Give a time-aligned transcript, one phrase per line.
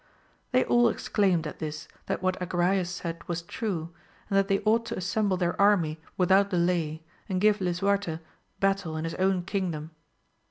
[0.51, 3.93] They all exclaimed at this that what Agrayes said was true,
[4.31, 8.17] and that they ought to assemble their army without delay and give Lisuarte
[8.59, 9.91] battle in his own kingdom.